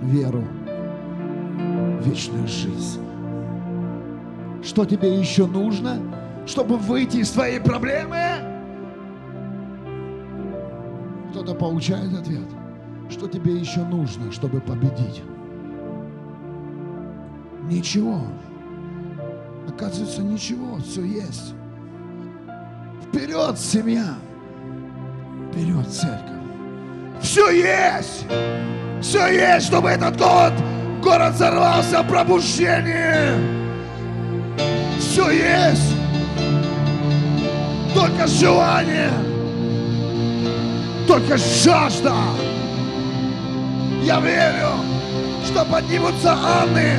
[0.00, 0.44] веру,
[2.02, 3.00] вечную жизнь.
[4.62, 5.98] Что тебе еще нужно,
[6.46, 8.18] чтобы выйти из твоей проблемы?
[11.30, 12.48] Кто-то получает ответ.
[13.10, 15.22] Что тебе еще нужно, чтобы победить?
[17.68, 18.20] Ничего.
[19.68, 21.54] Оказывается, ничего, все есть.
[23.14, 24.14] Вперед, семья!
[25.50, 26.20] Вперед, церковь!
[27.22, 28.26] Все есть!
[29.00, 30.52] Все есть, чтобы этот год,
[31.02, 33.76] город взорвался пробуждением!
[34.98, 35.94] Все есть!
[37.94, 39.12] Только желание!
[41.06, 42.12] только жажда.
[44.02, 44.70] Я верю,
[45.46, 46.98] что поднимутся Анны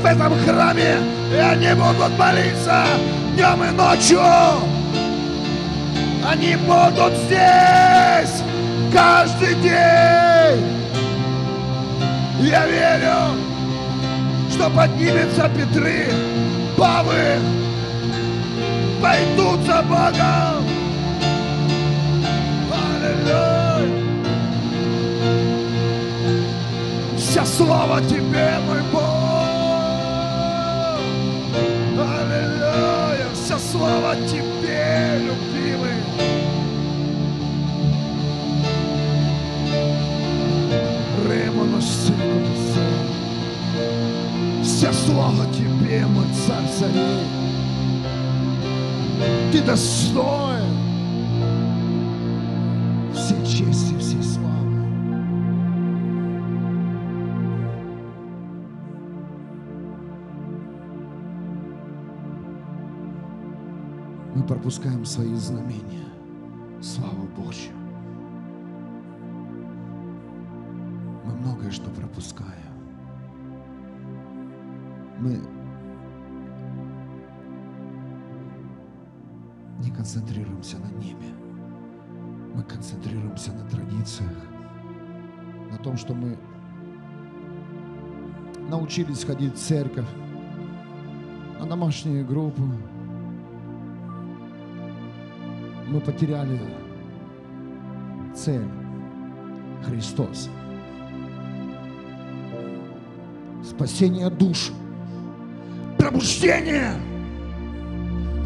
[0.00, 0.98] в этом храме,
[1.32, 2.84] и они будут молиться
[3.34, 4.20] днем и ночью.
[6.24, 8.42] Они будут здесь
[8.92, 10.82] каждый день.
[12.40, 13.36] Я верю,
[14.50, 16.06] что поднимется Петры,
[16.76, 17.38] Павы,
[19.00, 20.64] пойдут за Богом.
[22.72, 23.88] Аллилуйя.
[27.16, 29.02] Вся слава Тебе, мой Бог.
[31.98, 33.26] Аллилуйя.
[33.34, 36.01] Вся слава Тебе, любимый.
[46.00, 47.26] Мой царь царей.
[49.52, 50.76] Ты достоин
[53.12, 54.52] всей чести, всей славы.
[64.34, 66.08] Мы пропускаем свои знамения.
[66.80, 67.72] Слава Божью.
[71.24, 72.48] Мы многое что пропускаем.
[75.18, 75.38] Мы
[79.82, 81.26] не концентрируемся на небе.
[82.54, 84.36] Мы концентрируемся на традициях,
[85.70, 86.38] на том, что мы
[88.68, 90.06] научились ходить в церковь,
[91.58, 92.62] на домашнюю группу.
[95.88, 96.60] Мы потеряли
[98.34, 98.66] цель.
[99.84, 100.48] Христос.
[103.64, 104.70] Спасение душ.
[105.98, 106.94] Пробуждение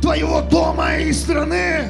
[0.06, 1.82] твоего дома и страны.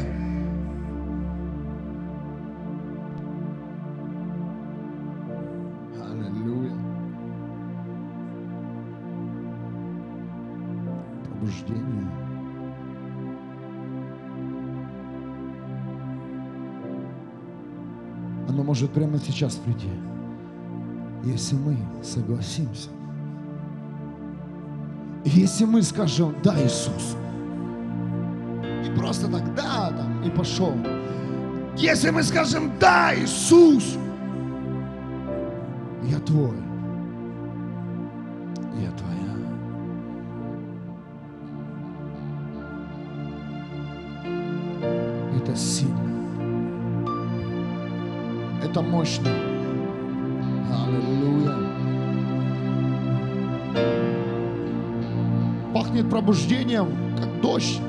[6.02, 6.72] Аллилуйя.
[11.24, 12.10] Пробуждение.
[18.48, 19.90] Оно может прямо сейчас прийти,
[21.22, 22.88] если мы согласимся.
[25.26, 27.14] Если мы скажем «Да, Иисус»,
[28.96, 30.74] просто так «Да» там, и пошел.
[31.76, 33.98] Если мы скажем «Да, Иисус»,
[36.04, 36.56] я твой,
[38.80, 39.34] я твоя.
[45.36, 45.94] Это сильно.
[48.64, 49.28] Это мощно.
[50.86, 51.54] Аллилуйя.
[55.74, 56.86] Пахнет пробуждением,
[57.18, 57.80] как дождь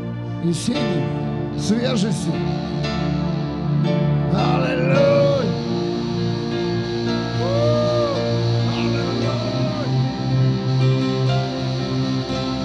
[0.47, 2.31] весенний, свежести.
[4.33, 5.47] Аллилуйя.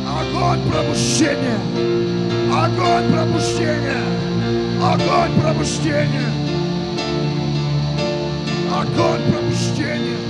[0.09, 1.59] Огонь пробуждения.
[2.53, 4.03] Огонь пробуждения.
[4.81, 6.31] Огонь пробуждения.
[8.71, 10.22] Огонь пробуждения.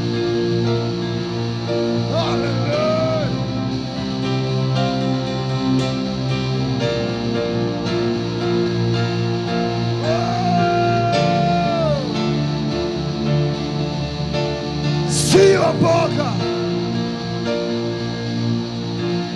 [15.81, 16.33] Бога,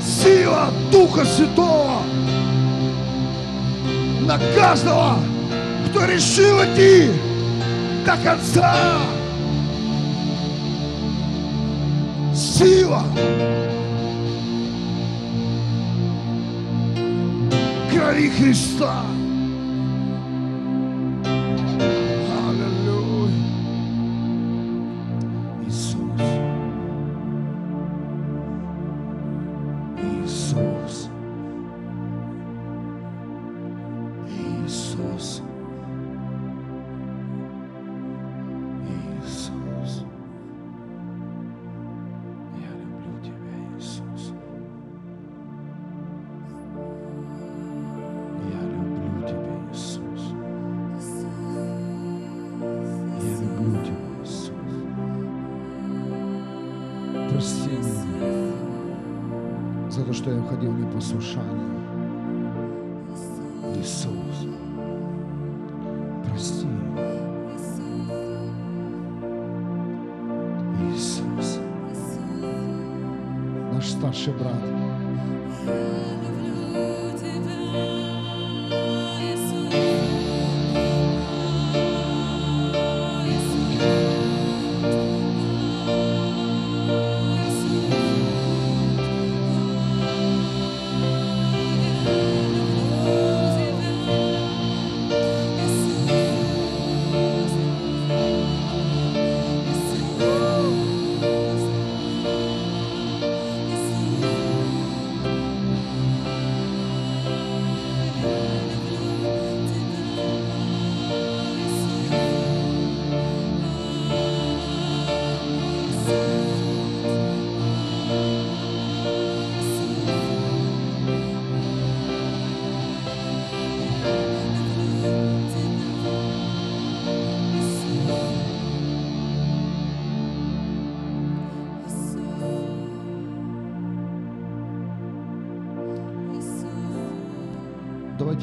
[0.01, 2.03] сила Духа Святого
[4.27, 5.19] на каждого,
[5.89, 7.11] кто решил идти
[8.05, 8.99] до конца.
[12.35, 13.03] Сила
[17.91, 19.03] крови Христа.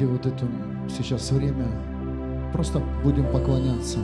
[0.03, 0.47] Давайте вот это
[0.89, 1.65] сейчас время
[2.51, 3.99] просто будем поклоняться.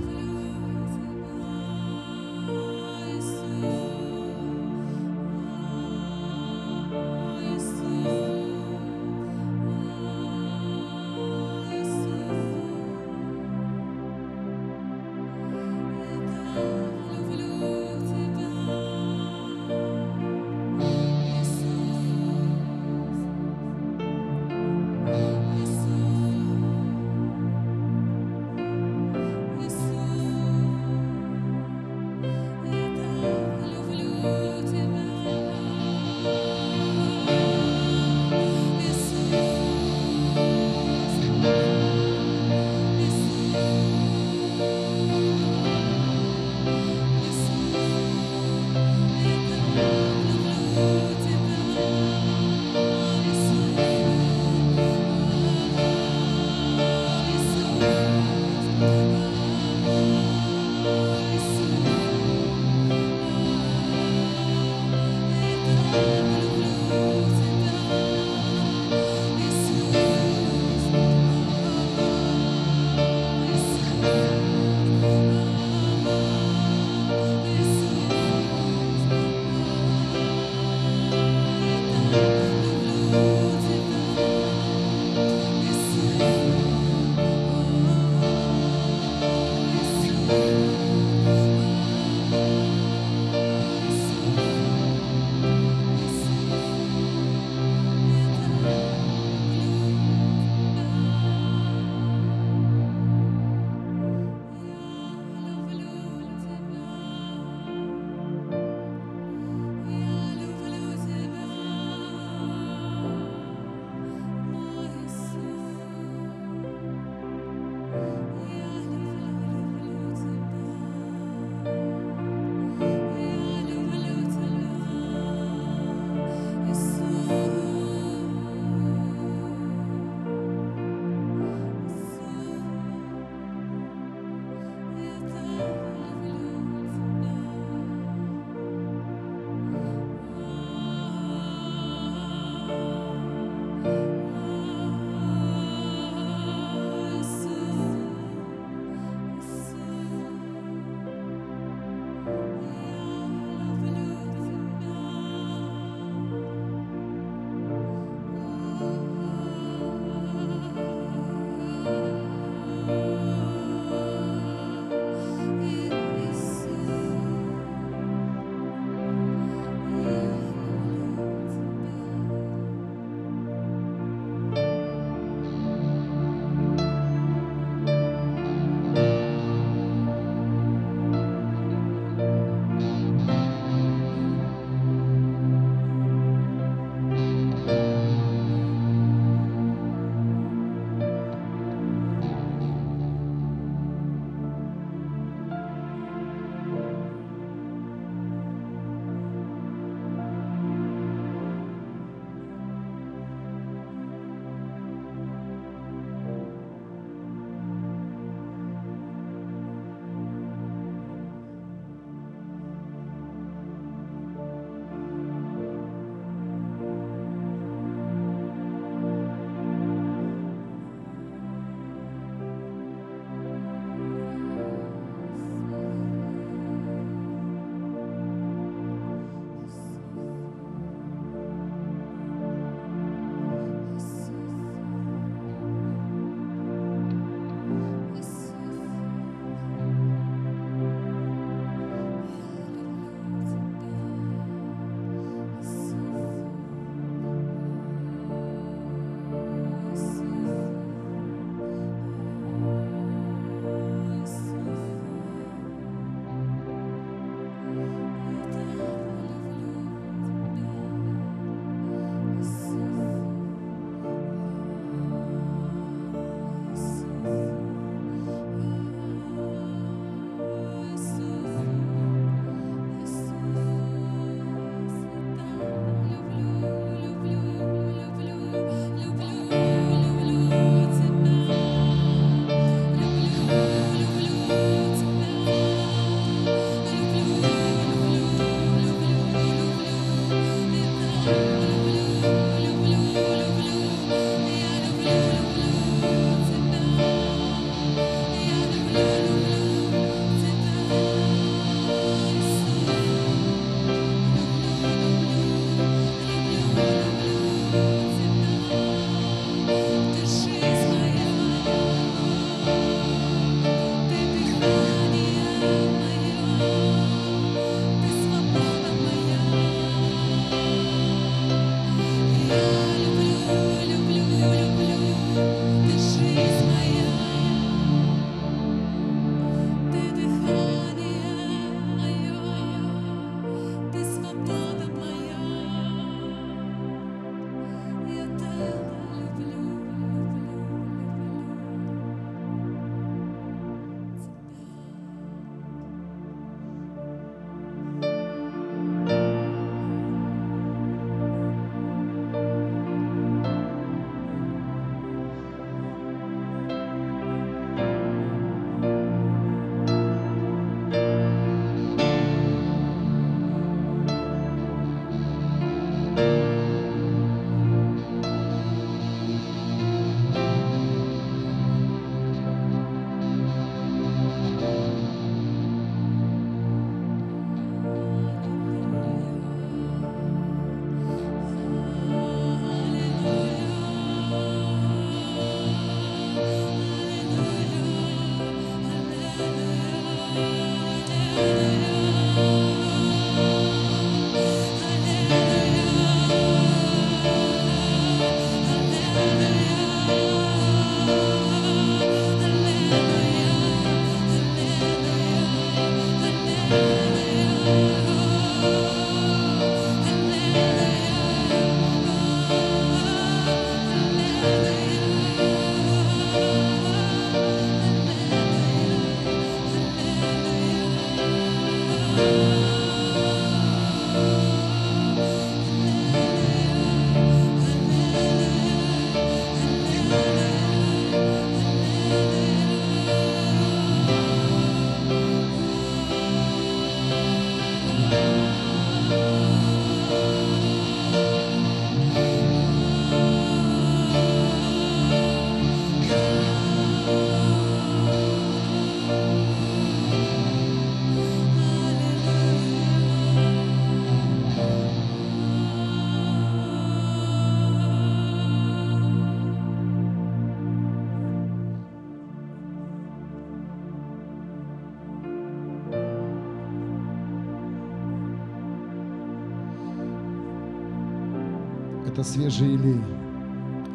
[472.20, 473.02] Это свежий елей.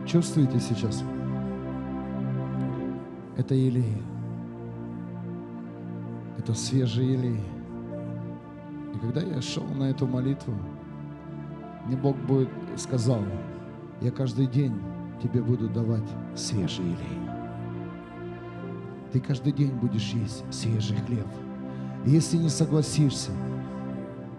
[0.07, 1.05] Чувствуете сейчас?
[3.37, 4.03] Это елей.
[6.39, 7.41] Это свежий елей.
[8.95, 10.55] И когда я шел на эту молитву,
[11.85, 12.49] мне Бог будет
[12.79, 13.20] сказал,
[14.01, 14.81] я каждый день
[15.22, 17.29] тебе буду давать свежий елей.
[19.12, 21.29] Ты каждый день будешь есть свежий хлеб.
[22.07, 23.33] И если не согласишься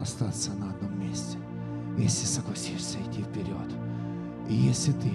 [0.02, 1.38] остаться на одном месте,
[2.00, 3.75] если согласишься идти вперед,
[4.50, 5.12] и если ты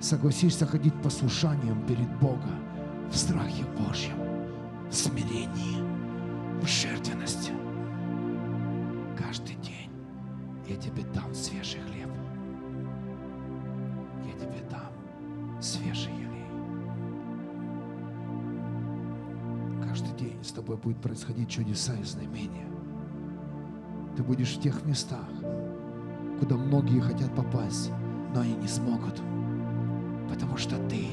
[0.00, 2.60] согласишься ходить послушанием перед Богом
[3.10, 4.16] в страхе Божьем,
[4.90, 5.82] в смирении,
[6.60, 7.52] в жертвенности,
[9.16, 9.90] каждый день
[10.68, 12.08] я тебе дам свежий хлеб.
[14.24, 14.92] Я тебе дам
[15.60, 16.46] свежий елей.
[19.82, 22.66] Каждый день с тобой будет происходить чудеса и знамения.
[24.16, 25.28] Ты будешь в тех местах,
[26.38, 27.90] куда многие хотят попасть,
[28.34, 29.20] но они не смогут,
[30.28, 31.06] потому что ты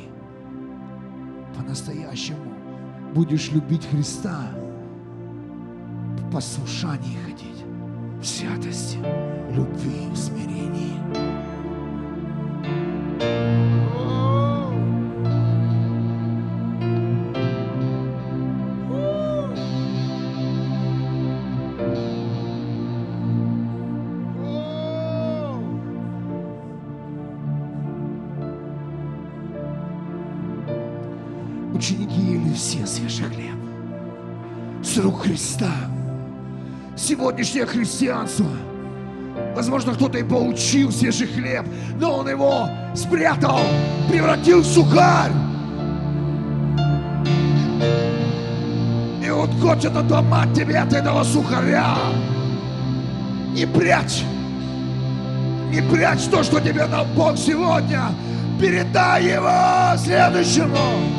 [1.56, 2.54] по-настоящему
[3.14, 4.52] будешь любить Христа,
[6.18, 7.66] в послушании ходить,
[8.22, 8.98] в святости,
[9.52, 11.39] любви, в смирении.
[31.80, 33.56] Ученики ели все свежий хлеб
[34.84, 35.72] с рук Христа.
[36.98, 38.48] Сегодняшнее христианство,
[39.56, 41.66] возможно, кто-то и получил свежий хлеб,
[41.98, 43.62] но он его спрятал,
[44.10, 45.32] превратил в сухарь.
[49.26, 51.96] И вот хочет отломать тебе от этого сухаря.
[53.54, 54.24] Не прячь,
[55.72, 58.10] не прячь то, что тебе дал Бог сегодня.
[58.60, 61.19] Передай его следующему.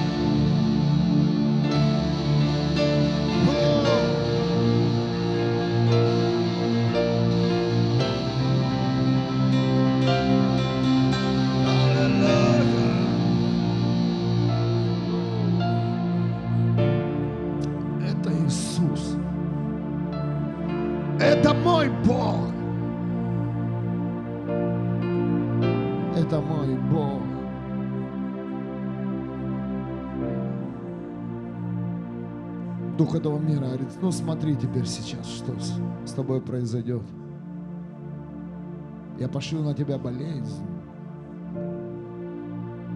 [33.21, 35.55] Этого мира говорит, ну смотри теперь сейчас, что
[36.07, 37.03] с, тобой произойдет.
[39.19, 40.65] Я пошлю на тебя болезнь.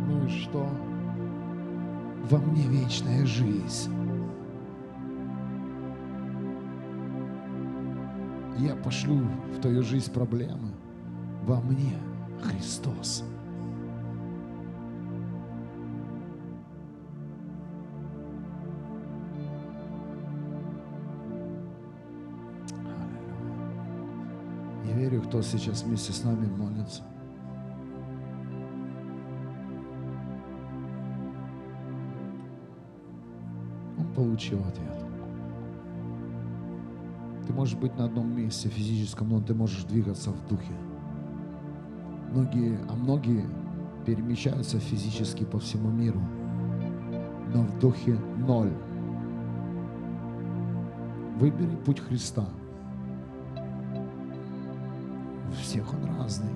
[0.09, 0.67] Ну и что?
[2.31, 3.93] Во мне вечная жизнь.
[8.57, 9.21] Я пошлю
[9.55, 10.71] в твою жизнь проблемы.
[11.43, 11.99] Во мне
[12.43, 13.25] Христос.
[25.25, 27.03] Кто сейчас вместе с нами молится.
[33.99, 35.05] Он получил ответ.
[37.47, 40.73] Ты можешь быть на одном месте физическом, но ты можешь двигаться в духе.
[42.33, 43.45] Многие, а многие
[44.05, 46.21] перемещаются физически по всему миру,
[47.55, 48.73] но в духе ноль.
[51.39, 52.47] Выбери путь Христа.
[55.75, 56.53] Всех он разный.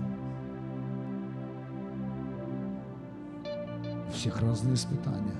[4.06, 5.34] У всех разные испытания,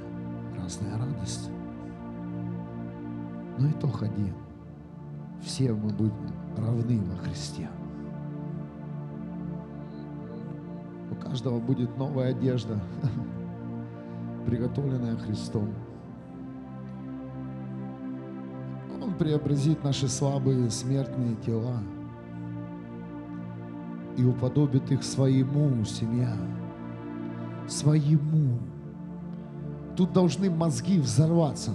[0.61, 1.49] разная радость.
[3.57, 4.35] Но итог один.
[5.41, 6.13] Все мы будем
[6.57, 7.71] равны во Христе.
[11.13, 12.81] У каждого будет новая одежда,
[14.47, 15.73] приготовленная Христом.
[19.01, 21.81] Он преобразит наши слабые смертные тела
[24.19, 26.37] и уподобит их своему, семья,
[27.69, 28.59] своему.
[29.97, 31.71] Тут должны мозги взорваться.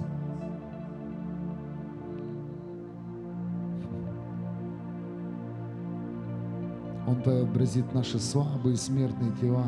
[7.07, 9.65] Он преобразит наши слабые смертные тела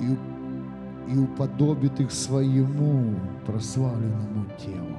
[0.00, 3.14] и, и уподобит их своему
[3.46, 4.96] прославленному телу.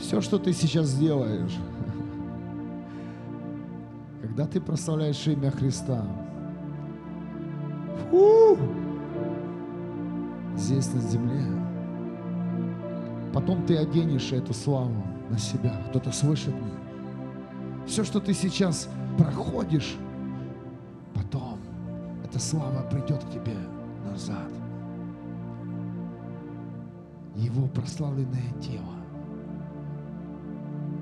[0.00, 1.56] Все, что ты сейчас делаешь,
[4.40, 6.02] когда ты прославляешь имя Христа,
[8.08, 8.56] фу,
[10.56, 11.44] здесь на земле,
[13.34, 15.74] потом ты оденешь эту славу на себя.
[15.90, 17.84] Кто-то слышит меня?
[17.86, 18.88] Все, что ты сейчас
[19.18, 19.98] проходишь,
[21.12, 21.58] потом
[22.24, 23.56] эта слава придет к тебе
[24.10, 24.50] назад.
[27.36, 28.94] Его прославленное тело.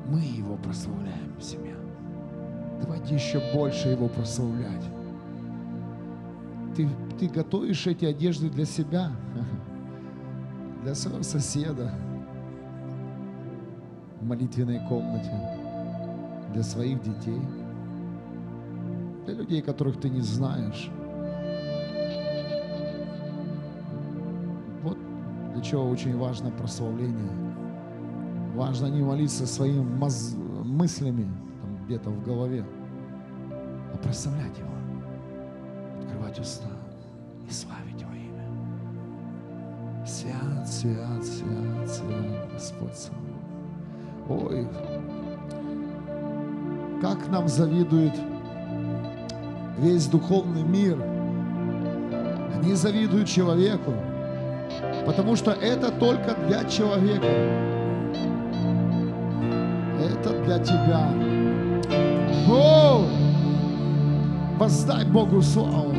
[0.09, 1.88] Мы его прославляем, семья.
[2.81, 4.85] Давайте еще больше его прославлять.
[6.77, 9.11] Ты, ты готовишь эти одежды для себя,
[10.83, 11.93] для своего соседа
[14.21, 15.33] в молитвенной комнате
[16.53, 17.41] для своих детей,
[19.27, 20.91] для людей, которых ты не знаешь.
[24.83, 24.97] Вот
[25.55, 27.31] для чего очень важно прославление.
[28.55, 29.85] Важно не молиться своими
[30.65, 31.29] мыслями
[31.89, 32.65] где-то в голове,
[33.95, 34.69] а прославлять Его,
[36.03, 36.69] открывать уста
[37.49, 38.45] и славить Его имя.
[40.07, 43.23] Свят, свят, свят, свят, Господь Саваоф.
[44.29, 44.69] Ой,
[47.01, 48.13] как нам завидует
[49.79, 51.03] весь духовный мир.
[52.55, 53.95] Они завидуют человеку,
[55.07, 57.27] потому что это только для человека.
[59.99, 61.28] Это для тебя.
[64.59, 65.95] Воздай Богу славу.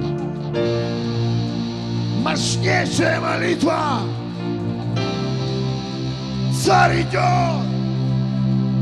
[2.22, 4.02] Мощнейшая молитва.
[6.62, 7.66] Царь идет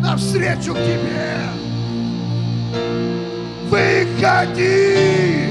[0.02, 1.38] навстречу к тебе.
[3.70, 5.47] Выходи!